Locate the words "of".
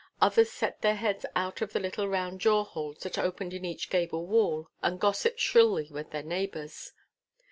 1.61-1.73